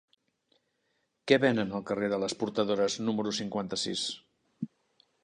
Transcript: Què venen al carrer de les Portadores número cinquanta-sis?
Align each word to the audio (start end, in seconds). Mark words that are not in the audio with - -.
Què 1.31 1.37
venen 1.43 1.75
al 1.79 1.85
carrer 1.91 2.09
de 2.13 2.19
les 2.23 2.35
Portadores 2.39 2.97
número 3.11 3.35
cinquanta-sis? 3.41 4.07